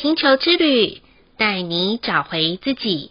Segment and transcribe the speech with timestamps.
[0.00, 0.98] 星球之旅，
[1.36, 3.10] 带你找回自己。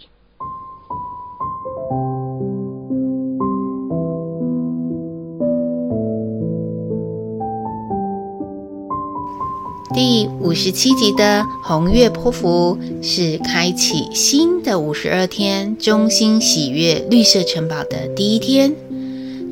[9.93, 18.73] 第五十七集的红月波符是开启新的五十二天，中心喜悦绿色城堡的第一天。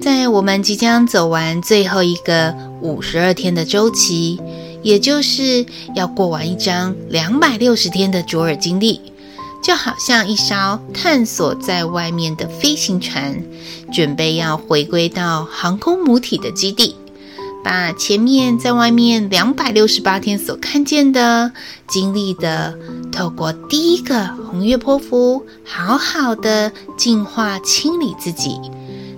[0.02, 4.40] 在我们即将走完最后一个五十二天的周期，
[4.85, 9.02] 也就是要过完一张两百六十天的卓尔经历，
[9.63, 13.44] 就好像一艘探索在外面的飞行船，
[13.91, 16.95] 准备要回归到航空母体的基地。
[17.63, 21.52] 把前面在外面两百六十八天所看见的、
[21.88, 22.77] 经历的，
[23.11, 28.59] 透过第一个红月波符，好好的净化清理自己，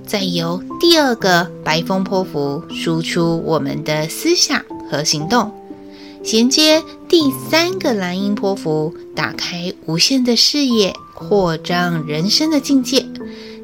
[0.06, 5.52] 再由第二个白风波符输出我们的思想和行动，
[6.24, 13.06] 衔接第三个蓝鹰波符，打开无限的视野，扩张人生的境界，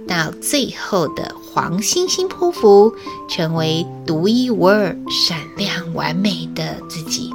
[0.07, 1.35] 到最后的。
[1.53, 2.91] 黄星星波符，
[3.29, 7.29] 成为独一无二、闪亮完美的自己。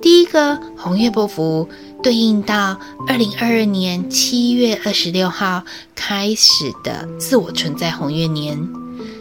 [0.00, 1.68] 第一个红月波符
[2.02, 5.62] 对应到二零二二年七月二十六号
[5.94, 8.66] 开始的自我存在红月年，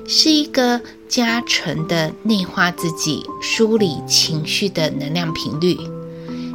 [0.08, 5.78] 是一个加成的内化自己、梳理情绪的能量频率。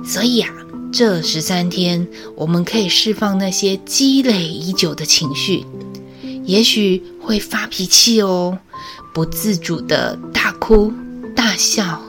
[0.05, 0.51] 所以啊，
[0.93, 2.07] 这十三天
[2.37, 5.65] 我们可以释放那些积累已久的情绪。
[6.45, 8.59] 也许会发脾气哦，
[9.13, 10.93] 不自主的大哭
[11.37, 12.01] 大笑，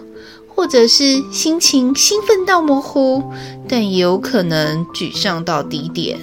[0.48, 3.24] 或者是心情兴奋到模糊，
[3.68, 6.18] 但也有可能沮丧到低点。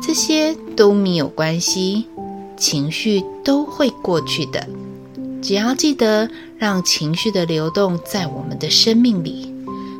[0.00, 2.06] 这些都没有关系，
[2.56, 4.66] 情绪都会过去的。
[5.42, 9.52] 只要记得让情绪的流动在我们的生命里，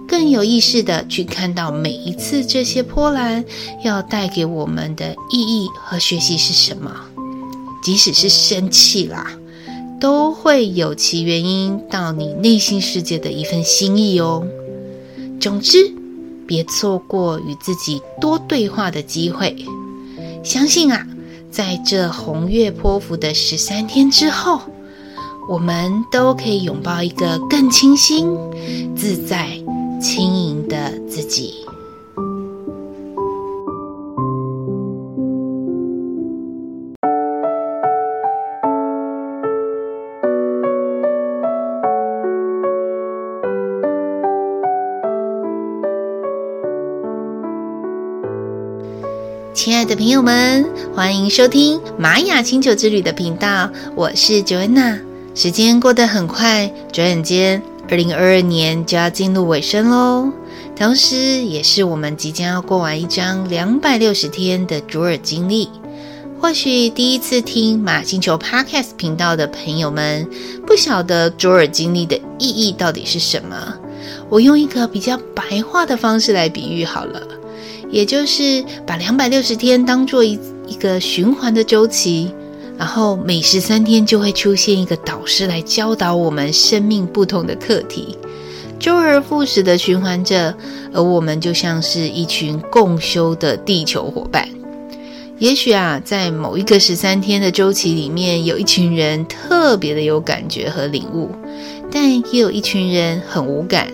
[0.08, 3.44] 更有意识的去看到每一次这些波澜
[3.84, 6.90] 要带给我们的意义和学习是什么。
[7.82, 9.38] 即使是生气啦，
[10.00, 14.46] 都会有其原因到你内心世界的一份心意哦。
[15.38, 15.92] 总之，
[16.46, 19.54] 别错过与自己多对话的机会。
[20.42, 21.06] 相信啊，
[21.54, 24.60] 在这红月泼妇的十三天之后，
[25.48, 28.36] 我们都可以拥抱一个更清新、
[28.96, 29.50] 自在、
[30.02, 31.54] 轻盈的自己。
[49.84, 50.64] 的朋友们，
[50.94, 54.98] 欢迎收听玛雅星球之旅的频道，我是 Joanna。
[55.34, 60.32] 时间过得很快，转眼间，二零二二年就要进入尾声喽。
[60.74, 65.68] 同时，也是我们即将要过完一张两百六十天的卓尔经历。
[66.40, 70.26] 或许第一次听玛雅星球 Podcast 频道的朋友们，
[70.66, 73.74] 不晓得卓尔经历的意义到底是什么。
[74.30, 77.20] 我用一个比较白话的方式来比喻好了。
[77.94, 82.28] 也就是把两百六十天当做一一个循环的周期，
[82.76, 88.18] 然后每十三天就会出现一个导师来教导我们生命不同的课题，
[88.80, 90.52] 周而复始的循环着，
[90.92, 94.48] 而我们就像是一群共修的地球伙伴。
[95.38, 101.30] 也许啊，在某一个十三天的周期里面，有一群人特别的有感觉和领悟，
[101.92, 103.86] 但也有一群人很无感，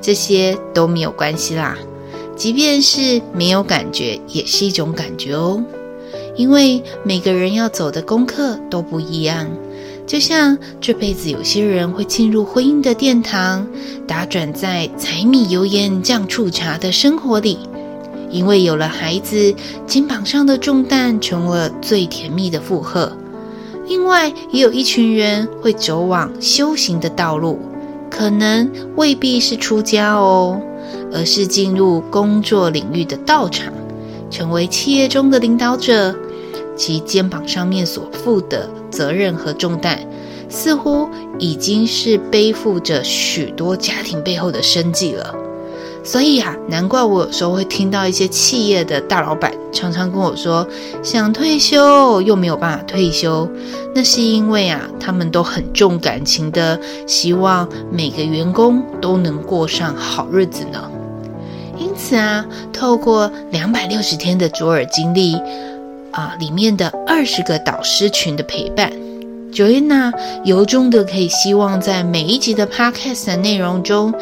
[0.00, 1.76] 这些都没有关系啦。
[2.36, 5.62] 即便是没有感觉，也是一种感觉哦。
[6.36, 9.46] 因为每个人要走的功课都不一样。
[10.06, 13.66] 就像这辈子，有些人会进入婚姻的殿堂，
[14.06, 17.58] 打转在柴米油盐酱醋茶的生活里。
[18.30, 19.54] 因为有了孩子，
[19.86, 23.16] 肩膀上的重担成了最甜蜜的负荷。
[23.86, 27.60] 另外，也有一群人会走往修行的道路，
[28.10, 30.60] 可能未必是出家哦。
[31.14, 33.72] 而是进入工作领域的道场，
[34.30, 36.14] 成为企业中的领导者，
[36.76, 40.00] 其肩膀上面所负的责任和重担，
[40.48, 41.08] 似乎
[41.38, 45.34] 已经是背负着许多家庭背后的生计了。
[46.02, 50.66] 所以啊，难怪我有时候会听到一些企业的大老板常常跟我说，
[51.02, 53.48] 想退休又没有办法退休，
[53.94, 60.90] 那是因为啊，他们都很重感情的，希望每个员工都能过上好日子呢。
[62.14, 65.34] 因此啊，透过两百六十天的卓尔经历
[66.12, 68.88] 啊，里面的二十个导师群的陪伴
[69.52, 70.12] ，Joanna
[70.44, 74.14] 由衷的可以希望在每一集的 Podcast 的内容中，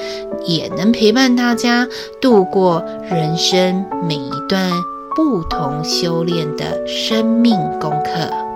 [0.46, 1.86] 也能陪伴大家
[2.18, 4.70] 度过人生每一段
[5.14, 8.51] 不同修炼的生命功课。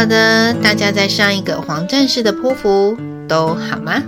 [0.00, 2.96] 晓得大家在上一个黄战士的波符
[3.28, 4.02] 都好吗？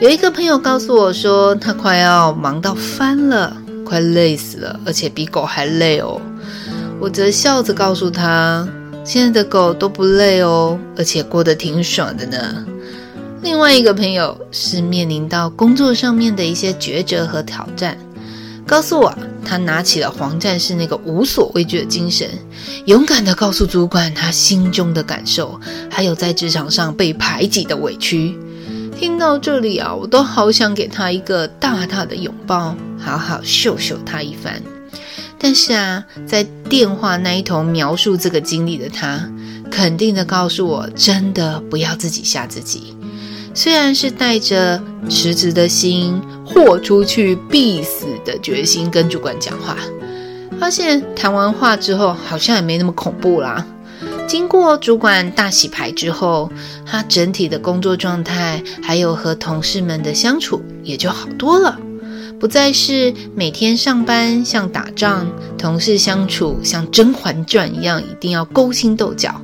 [0.00, 6.20] 有一个朋友告诉我说，他快要忙到翻了，快累死了，而且比狗还累哦。
[7.00, 8.64] 我则笑着告诉他，
[9.02, 12.64] 现在的狗都不累哦，而且过得挺爽的呢。
[13.42, 17.98] 另外一个朋友是面临到工作上面的一些抉择和挑战。
[18.64, 19.12] 告诉我，
[19.48, 22.28] 他拿起了黄战士那个无所畏惧的精神，
[22.84, 25.58] 勇敢地告诉主管他心中的感受，
[25.90, 28.38] 还有在职场上被排挤的委屈。
[29.00, 34.60] 听到这里啊，我都好想给他一个大大的拥抱，好好秀秀他一番。
[35.38, 39.30] 但是啊，在电话那一头描述这个经历的他，
[39.70, 42.94] 肯定地告诉我，真的不要自己吓自己。
[43.54, 49.76] 虽然是带着辞职的心，豁出去必死的决心跟主管讲话，
[50.60, 53.66] 发现谈完话之后好像也没那么恐怖啦。
[54.28, 56.50] 经过主管大洗牌之后，
[56.84, 61.78] 他整体的工作状态还有和同事们的相处也就好多了，
[62.38, 69.40] 不再是每天上班像打仗，同事相处像《甄嬛传》一样一定要勾心斗角。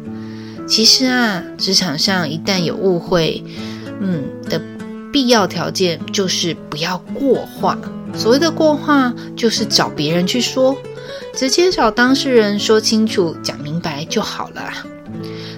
[0.67, 3.43] 其实啊，职场上一旦有误会，
[4.01, 4.61] 嗯的
[5.13, 7.79] 必要条件就是不要过话。
[8.15, 10.77] 所谓的过话，就是找别人去说，
[11.35, 14.73] 直接找当事人说清楚、讲明白就好了。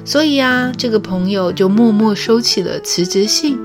[0.04, 3.58] 所以啊，这个朋友就默默收起了辞职信，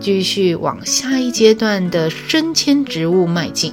[0.00, 3.72] 继续往下一阶段的升迁职务迈进。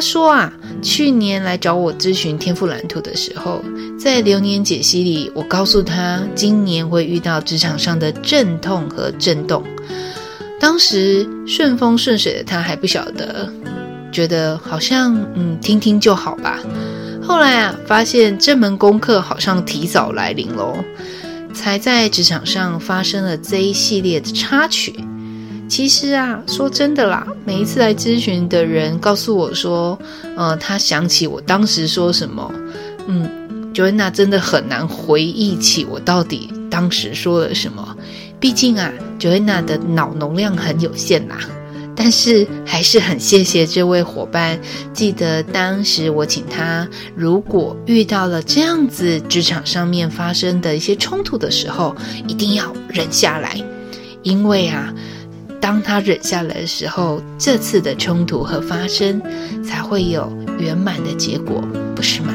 [0.00, 3.62] 说啊，去年来找我咨询天赋蓝图的时候，
[3.98, 9.62] 在流年解析里，我告诉他今年会遇到职场上的阵痛和震动。
[10.58, 13.50] 当时顺风顺水的他还不晓得，
[14.12, 16.58] 觉得好像嗯听听就好吧。
[17.22, 20.76] 后来啊，发现这门功课好像提早来临喽，
[21.54, 24.94] 才在职场上发生了这一系列的插曲。
[25.70, 29.96] 其实啊，说真的啦，每一次来咨询的人告诉我说，
[30.36, 32.52] 呃，他想起我当时说什么，
[33.06, 37.96] 嗯，Joanna 真的很难回忆起我到底当时说了什么。
[38.40, 41.38] 毕竟啊，Joanna 的脑容量很有限啦。
[41.94, 44.58] 但是还是很谢谢这位伙伴，
[44.92, 51.94] 记得当时我请他，如果遇到了这样子职场上面发生的一些冲突的时候，
[52.26, 53.56] 一定要忍下来，
[54.24, 54.92] 因为啊。
[55.60, 59.22] 当他忍下来的时候，这次的冲突和发生
[59.62, 61.60] 才会有圆满的结果，
[61.94, 62.32] 不是吗？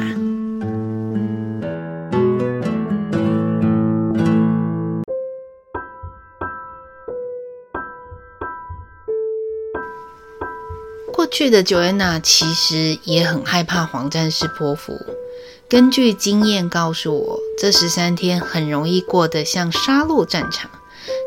[11.11, 14.93] 过去的 Joanna 其实也很害怕黄战士波符，
[15.67, 20.69] 根据经验告诉我，这十三天很容易过得像杀戮战场。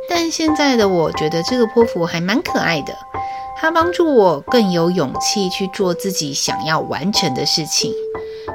[0.09, 2.95] 但现在的我觉得这个泼妇还蛮可爱的，
[3.57, 7.93] 它帮助我更有勇气去做自己想要完成的事情。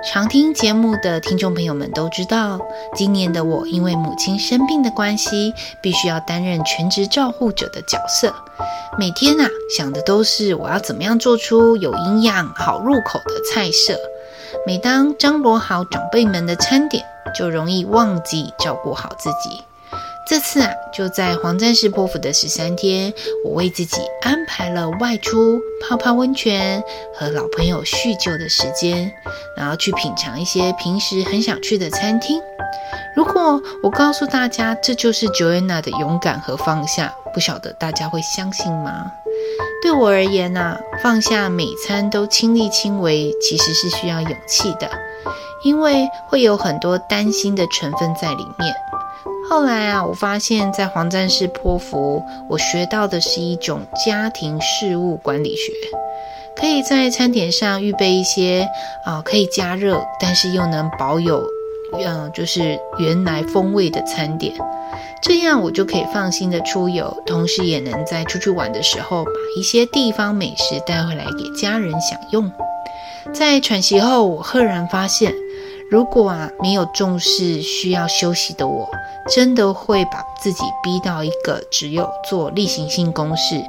[0.03, 2.59] 常听节目的听众朋友们都知道，
[2.93, 8.33] 今年的我因为母亲生病的关系，必须要担任全职照护者的角色，
[8.97, 13.97] 每天啊想的都是我要怎么样做出有营养、好入口的菜色。
[14.67, 17.05] 每当张罗好长辈们的餐点，
[17.37, 19.63] 就容易忘记照顾好自己。
[20.25, 23.13] 这次啊，就在黄战士波符的十三天，
[23.43, 26.81] 我为自己安排了外出泡泡温泉
[27.13, 29.11] 和老朋友叙旧的时间，
[29.57, 32.41] 然后去品尝一些平时很想去的餐厅。
[33.15, 39.11] 如果我告诉大家这就是 Joanna 的勇敢和放下，不晓得大家会相信吗？
[39.81, 44.89] 对我而言呢，放下每餐都亲力亲为，其实是需要勇气的，
[45.63, 48.73] 因为会有很多担心的成分在里面。
[49.53, 55.71] 后来啊，我发现，在黄战士波符，我学到的是一种家庭事务管理学，
[56.55, 58.67] 可以在餐点上预备一些
[59.05, 61.45] 啊、可以加热，但是又能保有
[62.03, 64.55] 嗯，就是原来风味的餐点，
[65.21, 72.51] 这样我就可以放心的出游，同时也能在出去玩的时候把一些地方美食带回来给家人享用。
[73.35, 75.31] 在喘息后，我赫然发现，
[75.93, 78.89] 如果啊没有重视需要休息的我，
[79.29, 83.63] 真的会把自己逼到一个只有做例行性公事，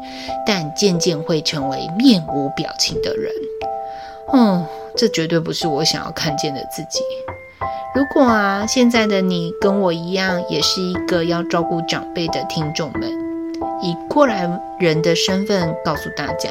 [0.46, 3.30] 但渐渐会成为面无表情的人。
[4.32, 4.64] 嗯，
[4.96, 7.00] 这绝对不是我想要看见的自己。
[7.94, 13.02] 如果啊，现在的你跟我一样，也是一个要照顾长辈的听众们，
[13.82, 14.48] 以过来
[14.80, 16.48] 人的身份告诉大家，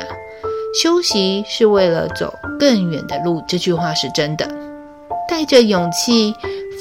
[0.79, 4.47] 休息是为了走更远的路，这句话是真的。
[5.33, 6.35] 带着勇气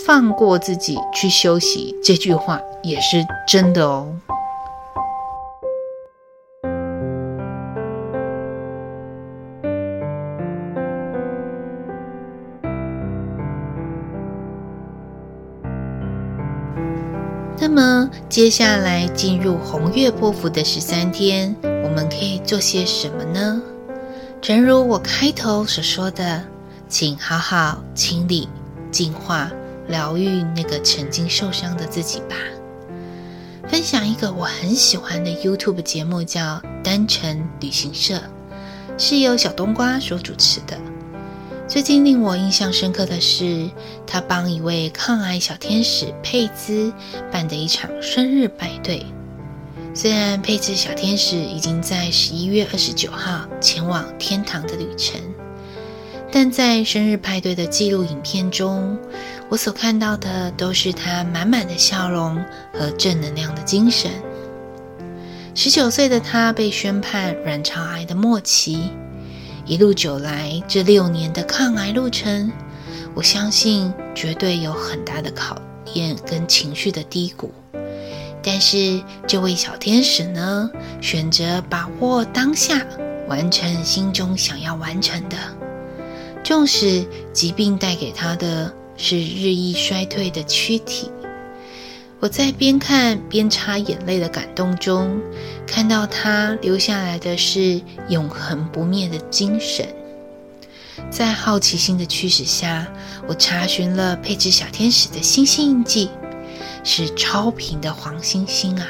[0.04, 4.14] 放过自己去休息，这句话也是真的哦。
[17.58, 23.62] 那么接下来进入红月波符的十三天，我们可以做些什么呢？
[24.42, 26.44] 正如我开头所说的，
[26.92, 28.46] 请好好清理、
[28.90, 29.50] 净化、
[29.88, 32.36] 疗愈那个曾经受伤的自己吧。
[33.66, 38.16] 分享一个我很喜欢的 YouTube 节目，叫《单程旅行社》，
[38.98, 40.78] 是由小冬瓜所主持的。
[41.66, 43.70] 最近令我印象深刻的是，
[44.06, 46.92] 他帮一位抗癌小天使佩兹
[47.32, 49.06] 办的一场生日派对。
[49.94, 55.18] 虽然佩兹小天使已经在十一月二十九号前往天堂的旅程，
[56.34, 58.98] 但在生日派对的记录影片中，
[59.50, 64.10] 我所看到的都是他满满的笑容和正能量的精神。
[65.54, 68.90] 十九岁的他被宣判卵巢癌的末期。
[69.66, 72.50] 一路走来，这六年的抗癌路程，
[73.14, 75.60] 我相信绝对有很大的考
[75.92, 77.52] 验跟情绪的低谷。
[78.42, 80.70] 但是这位小天使呢，
[81.02, 82.84] 选择把握当下，
[83.28, 85.36] 完成心中想要完成的。
[86.52, 91.10] 纵使疾病带给他的是日益衰退的躯体。
[92.20, 95.18] 我在边看边擦眼泪的感动中，
[95.66, 97.80] 看到他留下来的是
[98.10, 99.88] 永恒不灭的精神。
[101.10, 102.86] 在好奇心的驱使下，
[103.26, 106.10] 我查询了佩兹小天使的星星印记，
[106.84, 108.86] 是超频的黄星星啊！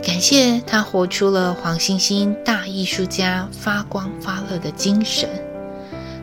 [0.00, 5.28] 感谢他活出了黄星星大艺术家发光发热的精神。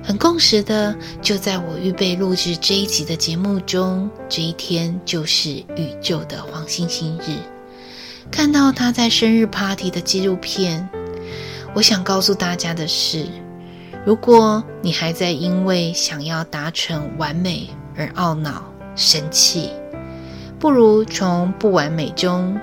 [0.04, 7.38] 很共识的，就在我预备录制这一集的节目中，这一天就是宇宙的黄星星日。
[8.30, 10.88] 看到他在生日 party 的纪录片，
[11.74, 13.26] 我想告诉大家的是：
[14.06, 18.62] 如果你还在因为想要达成完美而懊恼、
[18.98, 19.70] 生气，
[20.60, 22.60] 不如从不完美中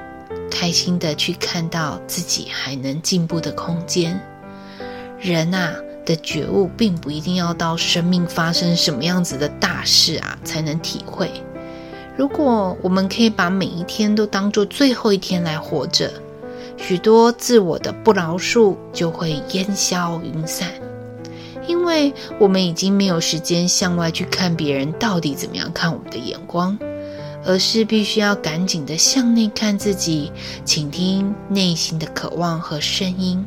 [0.50, 4.20] 开心的去看到自己还能进步的空间。
[5.18, 5.74] 人啊！
[6.04, 11.30] 的觉悟并不一定要到生命发生什么样子的大事啊才能体会。
[12.16, 16.10] 如果我们可以把每一天都当做最后一天来活着，
[16.76, 20.68] 许多自我的不饶恕就会烟消云散，
[21.66, 26.78] 因为我们已经没有时间向外去看别人到底怎么样看我们的眼光。
[27.44, 30.30] 而是必须要赶紧的向内看自己，
[30.64, 33.44] 倾听内心的渴望和声音，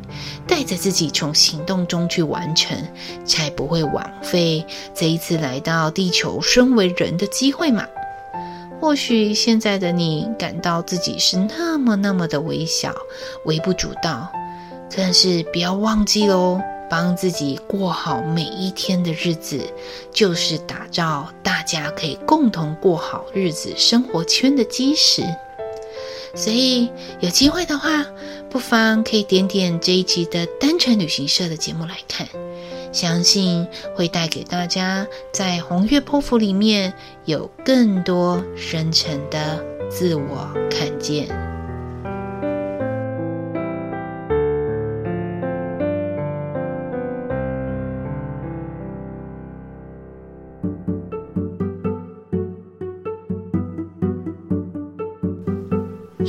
[0.48, 2.78] 带着自己从行动中去完成，
[3.26, 7.86] 才不会枉费这一次来到地球身为人的机会嘛。
[8.82, 12.94] 或许现在的你感到自己是那么那么的微小、
[13.46, 14.30] 微不足道，
[14.96, 16.60] 但是不要忘记喽。
[16.94, 19.60] 帮自己过好每一天的日子，
[20.12, 25.24] 就是打造大家可以共同过好日子生活圈的基石。
[26.36, 28.06] 所以有机会的话，
[28.48, 32.28] 不妨可以点点这一集的单程旅行社的节目来看，
[32.92, 36.94] 相信会带给大家在红月波符里面
[37.26, 41.28] 有更多深层的自我看见。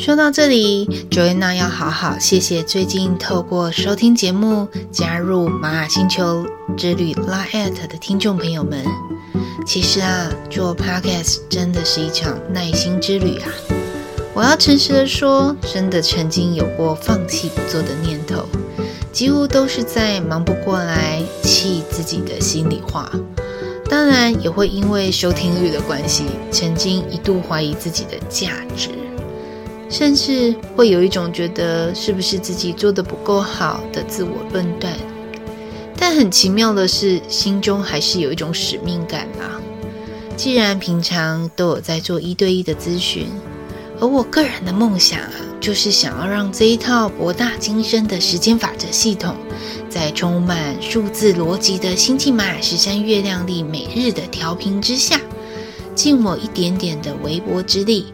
[0.04, 6.44] 说到这里，Joanna 要好好谢谢最近透过收听节目加入玛雅星球
[6.76, 8.84] 之旅 Line@ 的听众朋友们。
[9.64, 13.48] 其实啊，做 Podcast 真的是一场耐心之旅啊！
[14.34, 18.46] 我要诚实的说，真的曾经有过放弃不做的念头，
[19.10, 23.10] 几乎都是在忙不过来气自己的心里话。
[23.88, 28.90] 当然也会因为收听率的关系，曾经一度怀疑自己的价值，
[29.88, 34.92] 甚至会有一种觉得是不是自己做的不够好的自我论断。
[35.96, 39.60] 但很奇妙的是，心中还是有一种使命感啊。
[40.36, 43.28] 既然平常都有在做一对一的咨询，
[44.00, 49.36] 而我个人的梦想啊，就是想要让这一套博大精深的时间法则系统，
[49.88, 55.20] 在充满数字逻辑的星际玛雅十三月亮历每日的调频之下，
[55.94, 58.06] 尽我一点点的微薄之力，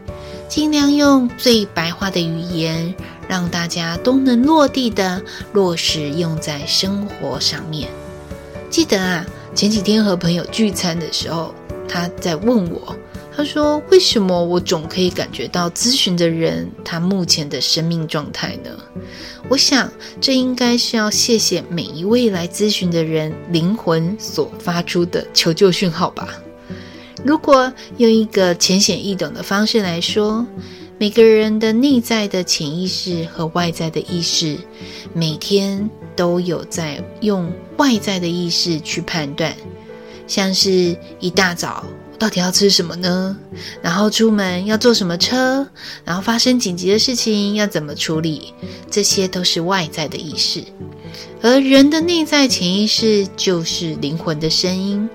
[0.51, 2.93] 尽量用最白话的语言，
[3.25, 5.21] 让大家都能落地的
[5.53, 7.87] 落实用在生活上面。
[8.69, 11.55] 记得啊，前几天和朋友聚餐的时候，
[11.87, 12.93] 他在问我，
[13.33, 18.71] 他说：“为什么我总可以感觉到咨询的人他目前的生命状态呢？”
[19.47, 19.89] 我想，
[20.19, 26.27] 这应该是要谢谢每一位来咨询的人灵魂所发出的求救讯号吧。
[27.23, 30.45] 如果用一个浅显易懂的方式来说，
[30.97, 34.57] 每个人的内在的潜意识和外在的意识，
[35.13, 39.55] 每天都有在用外在的意识去判断。
[40.27, 41.83] 像是一大早，
[42.17, 43.37] 到底要吃什么呢？
[43.81, 45.67] 然后出门要坐什么车？
[46.05, 48.53] 然后发生紧急的事情要怎么处理？
[48.89, 50.63] 这些都是外在的意识，
[51.41, 55.09] 而人的内在潜意识就是灵魂的声音。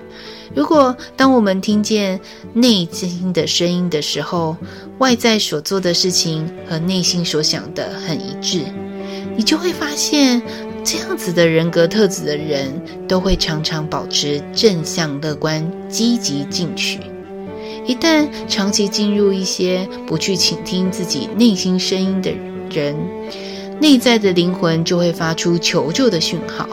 [0.57, 2.19] 如果当我们听见
[2.51, 4.57] 内心的声音的时候，
[4.97, 8.61] 外在所做的事情和内心所想的很一致，
[9.35, 10.41] 你就会发现。
[10.83, 17.01] 这样子的人格特质的人，都会常常保持正向、乐观、积极进取。
[17.85, 22.31] 一旦长期进入一些不去倾听自己内心声音的
[22.71, 22.95] 人，
[23.81, 26.67] 内在的灵魂就会发出求救的讯号。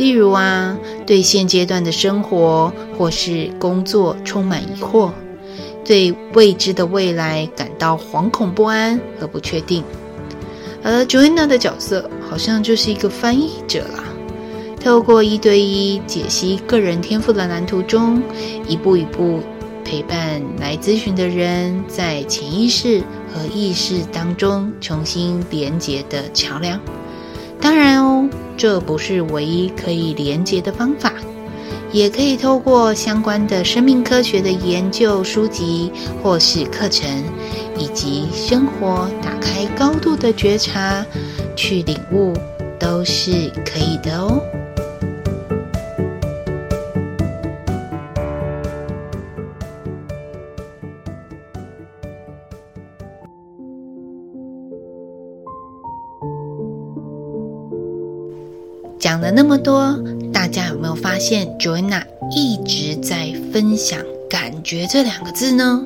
[0.00, 5.10] 例如啊，对现阶段的生活或是工作充满疑惑，
[5.84, 9.84] 对未知的未来感到惶恐不安和不确定。
[10.82, 14.02] 而 Joanna 的角色好像就是一个翻译者啦，
[14.82, 18.22] 透过一对一解析个人天赋的蓝图中，
[18.66, 19.40] 一步一步
[19.84, 23.02] 陪伴来咨询的人，在潜意识
[23.34, 26.80] 和意识当中重新连接的桥梁。
[27.60, 28.26] 当然哦，
[28.60, 31.14] 这不是唯一可以连接的方法。
[31.92, 35.90] 也可以透过相关的生命科学的研究书籍
[36.22, 37.08] 或是课程，
[37.78, 41.02] 以及生活打开高度的觉察
[41.56, 42.34] 去领悟，
[42.78, 44.42] 都是可以的哦。
[59.00, 59.98] 讲了那么多，
[60.30, 62.02] 大家有没有发现 Joanna
[62.36, 65.82] 一直在分享“感觉”这两个字呢？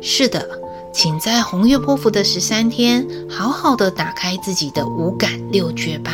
[0.00, 0.48] 是的，
[0.92, 6.12] 请在红月波符的十三天，好好的打开自己的五感六觉吧。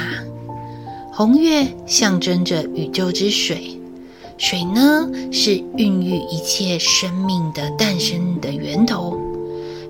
[1.13, 3.79] 红月象征着宇宙之水，
[4.39, 9.15] 水呢是孕育一切生命的诞生的源头。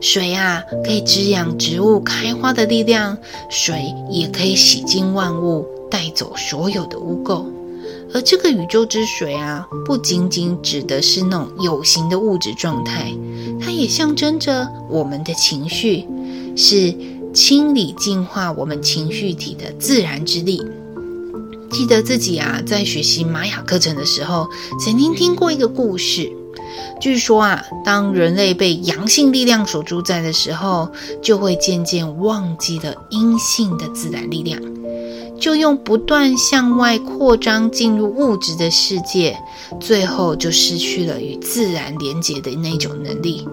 [0.00, 3.18] 水啊，可以滋养植物开花的力量，
[3.50, 5.66] 水也可以洗净万物。
[5.90, 7.44] 带走所有的污垢，
[8.14, 13.12] 而这个宇宙之水啊，不仅仅指的是那种有形的物质状态，
[13.60, 16.06] 它也象征着我们的情绪，
[16.56, 16.94] 是
[17.34, 20.62] 清理净化我们情绪体的自然之力。
[21.72, 24.46] 记得自己啊，在学习玛雅课程的时候，
[24.78, 26.30] 曾经听过一个故事，
[27.00, 30.88] 据说啊，当人类被阳性力量所主宰的时候，
[31.22, 34.60] 就会渐渐忘记了阴性的自然力量。
[35.40, 39.34] 就用不断向外扩张进入物质的世界，
[39.80, 43.48] 最后就失去了与自然连接的那种能力，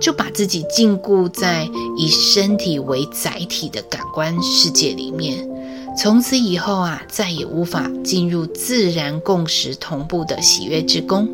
[0.00, 5.48] 就把自己禁锢在以身体为载体的感官世界里面。
[5.96, 11.28] 从此以后啊，再也无法进入自然共识同步的喜悦之宫。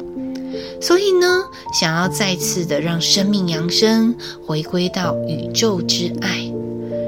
[0.82, 4.14] 所以呢，想要再次的让生命扬升，
[4.44, 6.52] 回归到宇宙之爱，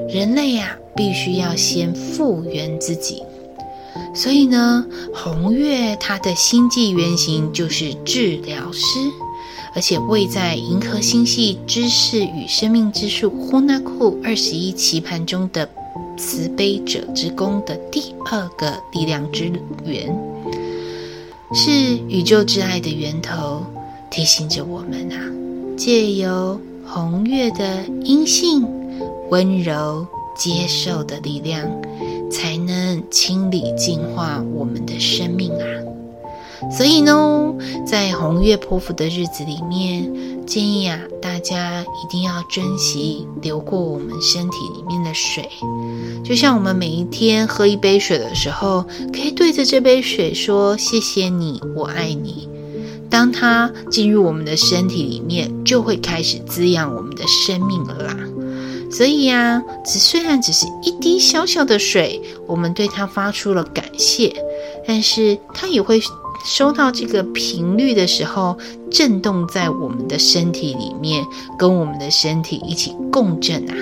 [0.09, 0.81] 人类呀、啊。
[0.97, 3.21] 必须要先复原自己，
[4.15, 8.85] 所以呢，红月它的星际原型就是治疗师，
[9.75, 15.69] 而且位在银河星系知识与生命之树呼纳库二十一棋盘中的
[16.17, 19.51] 慈悲者之宫的第二个力量之
[19.85, 20.17] 源，
[21.53, 21.71] 是
[22.09, 23.65] 宇宙之爱的源头，
[24.11, 25.19] 提醒着我们啊，
[25.77, 28.67] 借由红月的阴性
[29.31, 30.07] 温柔。
[30.37, 31.65] 接受的力量，
[32.29, 35.65] 才能清理净化我们的生命啊！
[36.73, 37.55] 所以呢，
[37.87, 40.13] 在红月波符的日子里面，
[40.47, 45.49] 建议啊，大家一定要珍惜流过我们身体里面的水。
[46.25, 52.49] 就像我们每一天喝一杯水的时候，可以对着这杯水说：“谢谢你，我爱你。”
[53.11, 58.17] 当它进入我们的身体里面，就会开始滋养我们的生命了啦。
[58.91, 64.35] 所以呀，只虽然只是一滴小小的水，我们对它发出了感谢，
[64.87, 66.01] 但是它也会
[66.45, 68.57] 收到这个频率的时候，
[68.91, 71.25] 震动在我们的身体里面，
[71.59, 73.75] 跟我们的身体一起共振啊。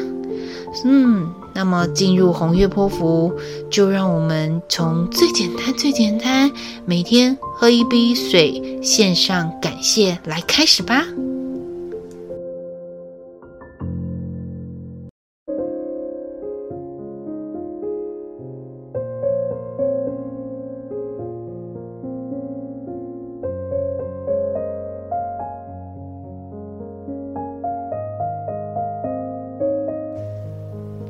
[0.84, 1.30] 嗯。
[1.54, 3.30] 那么进入红月波符，
[3.70, 6.50] 就让我们从最简单、最简单，
[6.86, 11.04] 每天喝一杯水，献上感谢来开始吧。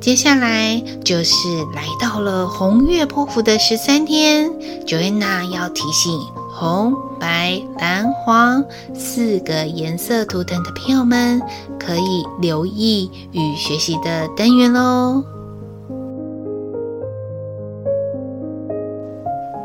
[0.03, 1.33] 接下来就是
[1.73, 4.51] 来到了红月波符的十三天
[4.85, 6.19] ，Joanna 要提醒
[6.51, 11.41] 红、白、蓝、黄四个颜色图腾的朋友们，
[11.79, 15.23] 可以留意与学习的单元喽。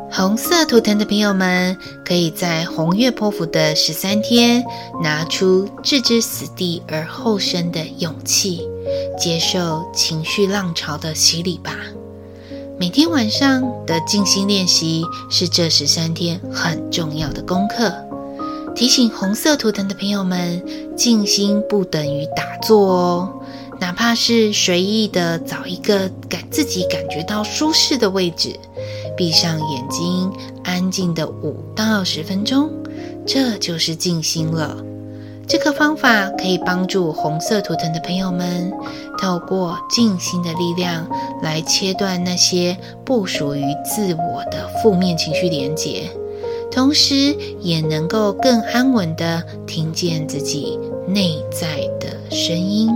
[0.09, 4.65] 红色图腾的朋友们，可以在红月波符的十三天，
[5.03, 8.61] 拿出置之死地而后生的勇气。
[9.19, 11.77] 接受情绪浪潮的洗礼吧。
[12.79, 17.93] 每天晚上的静心练习是这十三天很重要的功课。
[18.75, 20.65] 提醒红色图腾的朋友们，
[20.97, 23.35] 静心不等于打坐哦。
[23.81, 28.55] 哪怕是随意的找一个感自己感觉到舒适的位置，
[29.17, 30.31] 闭上眼睛，
[30.63, 32.71] 安静的五到十分钟，
[33.27, 34.77] 这就是静心了。
[35.49, 38.71] 这个方法可以帮助红色图腾的朋友们，
[39.19, 41.09] 透过静心的力量
[41.43, 46.03] 来切断那些不属于自我的负面情绪连结，
[46.71, 52.91] 同时也能够更安稳地听见自己内在的声音。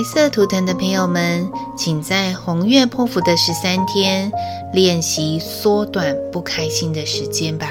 [0.00, 4.32] 白色图腾的朋友们，请在红月破符的十三天
[4.72, 7.68] 练习缩短不开心的时间吧。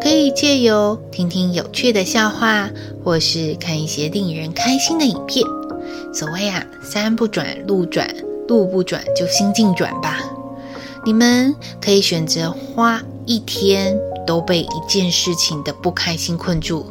[0.00, 2.70] 可以借由听听有趣的笑话，
[3.04, 5.44] 或是看一些令人开心的影片。
[6.14, 8.08] 所谓啊，山不转路转，
[8.48, 10.20] 路不转就心境转吧。
[11.04, 13.94] 你们可以选择花一天
[14.26, 16.86] 都被一件事情的不开心困住，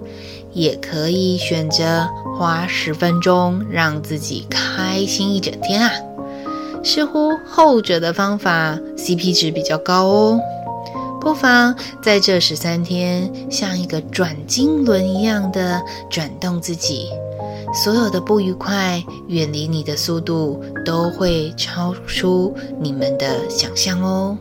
[0.54, 2.08] 也可以选择。
[2.38, 5.92] 花十分钟让自己开心一整天啊！
[6.84, 10.40] 似乎后者的方法 CP 值比较高哦。
[11.20, 17.10] 不妨在这十三天，像一个转经轮一样的转动自己，
[17.84, 24.38] 所有的不愉快远离你的速度都会超出你们的想象哦。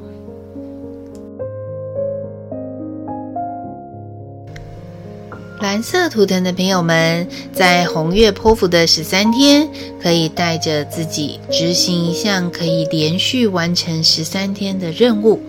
[5.61, 9.67] 蓝色图腾的朋友们，在红月波符的十三天，
[10.03, 15.41] 可以带着自己执行一项可以连续完成十三天的任务。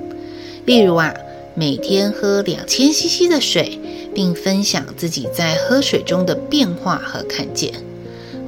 [0.65, 1.13] 例如啊，
[1.56, 3.78] 每天喝两千 CC 的水，
[4.15, 7.72] 并分享自己在喝水中的变化和看见；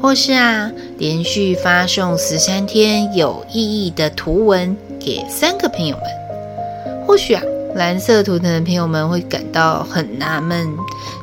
[0.02, 7.06] 或是啊，连续发送十三天有意义的图文给三个朋友们。
[7.06, 7.44] 或许啊。
[7.76, 10.68] 蓝色图腾的朋友们会感到很纳闷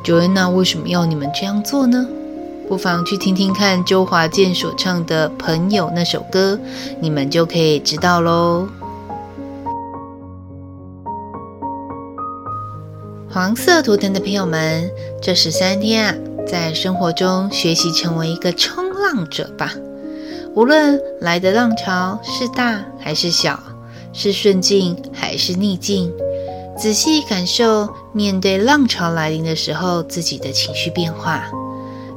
[0.03, 2.07] ，Joanna 为什么要你们这样做呢？
[2.67, 6.59] 不妨去听听看周华健所唱的《朋友》那首歌，
[6.99, 8.67] 你们就可以知道喽。
[13.29, 14.89] 黄色图腾的朋友们，
[15.21, 16.15] 这十三天啊，
[16.47, 19.73] 在生活中学习成为一个冲浪者吧。
[20.55, 23.59] 无论来的浪潮是大还是小，
[24.11, 26.11] 是顺境还是逆境。
[26.77, 31.43] 仔细感受，面对浪潮来临的时候，自己的情绪变化。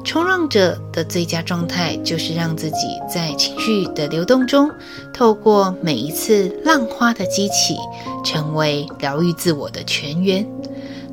[0.03, 4.69] 冲浪者的最佳状态，就是让自己在情绪的流动中，
[5.11, 7.75] 透过每一次浪花的激起，
[8.23, 10.45] 成为疗愈自我的泉源，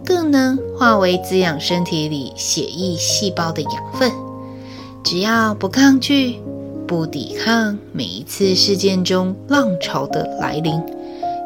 [0.04, 4.12] 更能化为滋养身体里血液细胞的养分。
[5.02, 6.38] 只要不抗拒、
[6.86, 10.74] 不抵抗每一次事件中浪潮的来临，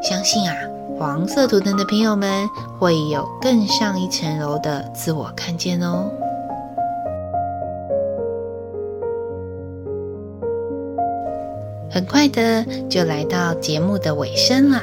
[0.02, 0.71] 相信啊。
[1.02, 6.08] 黄色图腾的朋友们会有更上一层楼的自我看见哦。
[11.90, 14.80] 很快的就来到节目的尾声了。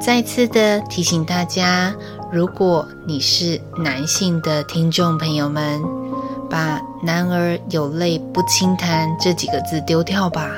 [0.00, 1.92] 再次的提醒大家，
[2.30, 5.82] 如果你是男性的听众朋友们，
[6.48, 10.52] 把“男儿有泪不轻弹”这几个字丢掉吧。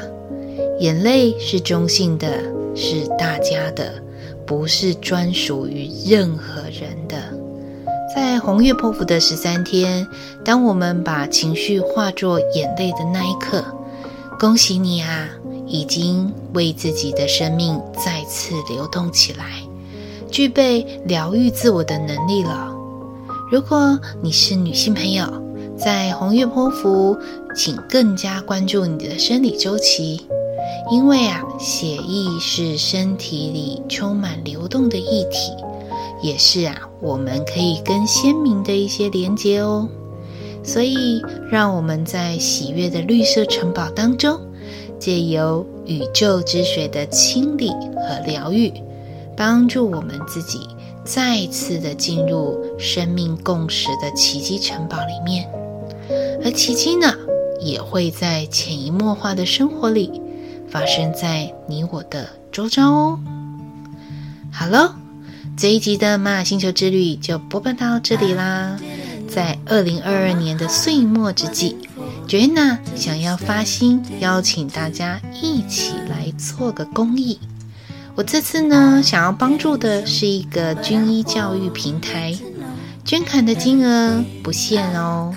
[0.81, 2.29] 眼泪是中性的，
[2.75, 3.91] 是大家的，
[4.53, 7.17] 不是专属于任何人的。
[8.15, 10.07] 在红月波符的十三天，
[10.45, 13.65] 当我们把情绪化作眼泪的那一刻，
[14.39, 15.27] 恭喜你啊！
[15.67, 19.63] 已经为自己的生命再次流动起来，
[20.31, 22.71] 具备疗愈自我的能力了。
[23.51, 25.25] 如果你是女性朋友，
[25.79, 27.17] 在红月波符，
[27.57, 30.21] 请更加关注你的生理周期，
[30.91, 35.53] 因为啊，血液是身体里充满流动的液体，
[36.23, 39.89] 也是啊，我们可以跟鲜明的一些连接哦。
[40.65, 44.39] 所以，让我们在喜悦的绿色城堡当中。
[44.99, 48.73] 借由宇宙之水的清理和疗愈，
[49.37, 50.61] 帮助我们自己
[51.05, 55.51] 再次的进入生命共识的奇迹城堡里面。
[56.45, 57.13] 而奇迹呢，
[57.59, 60.22] 也会在潜移默化的生活里
[60.73, 63.21] 发生在你我的周遭哦。
[64.51, 64.97] 好了，
[65.55, 68.79] 这一集的玛雅星球之旅就播报到这里啦。
[69.29, 71.77] 在二零二二年的岁末之际。
[72.27, 77.39] Joanna 想要发心邀请大家一起来做个公益。
[78.15, 82.35] 我这次呢，想要帮助的是一个军医教育平台，
[83.05, 85.35] 捐款的金额不限哦。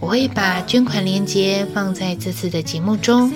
[0.00, 3.32] 我会把捐款链接放在这次的节目中，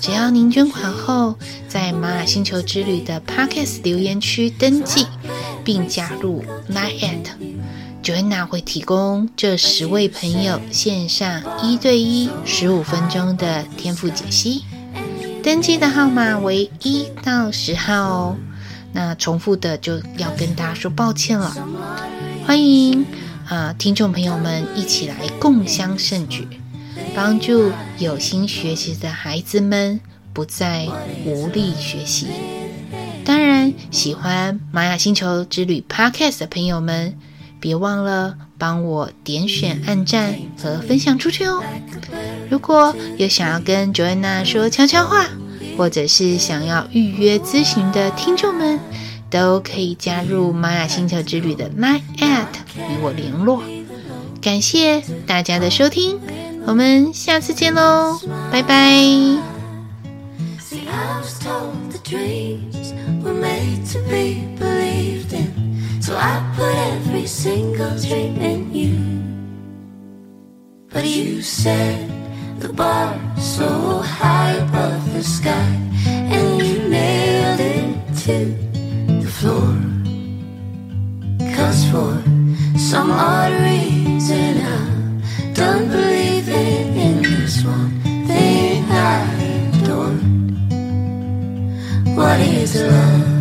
[0.00, 1.36] 只要您捐款后，
[1.68, 5.06] 在玛雅星球之旅的 Podcast 留言区登记，
[5.62, 7.18] 并加入 Line@
[8.02, 14.64] Joanna 会提供这十位朋友线上一对一十五分钟的天赋解析，
[15.42, 18.36] 登记的号码为一到十号哦。
[18.92, 21.54] 那重复的就要跟大家说抱歉了。
[22.46, 23.04] 欢迎
[23.46, 26.48] 啊、听众朋友们一起来共襄盛举，
[27.14, 30.00] 帮助有心学习的孩子们
[30.32, 30.86] 不再
[31.24, 32.26] 无力学习。
[33.24, 37.16] 当然，喜欢玛雅星球之旅 Podcast 的朋友们。
[37.62, 41.62] 别忘了帮我点选、按赞和分享出去哦！
[42.48, 45.26] 如果有想要跟 Joanna 说悄悄话，
[45.76, 48.80] 或者是想要预约咨询的听众们，
[49.28, 53.62] 都可以加入玛雅星球之旅的 Line@ 与我联络。
[54.40, 56.18] 感谢大家的收听，
[56.65, 58.19] 我们下次见喽，
[58.51, 58.75] 拜拜。
[66.01, 68.95] So I put every single dream in you.
[70.93, 71.97] But you set
[72.59, 75.65] the bar so high above the sky,
[76.05, 78.53] and you nailed it to
[79.19, 79.75] the floor.
[81.55, 82.21] Cause for
[82.77, 84.69] some odd reason, I
[85.55, 86.18] don't believe
[92.20, 93.39] What is love?